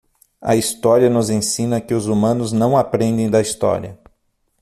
[0.41, 3.99] A história nos ensina que os humanos não aprendem da história.